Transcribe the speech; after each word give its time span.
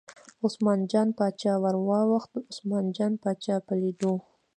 عثمان 0.45 0.79
جان 0.91 1.07
باچا 1.17 1.53
راواوښت، 1.75 2.29
د 2.33 2.37
عثمان 2.49 2.85
جان 2.97 3.13
باچا 3.23 3.55
په 3.67 3.73
لیدو. 3.81 4.13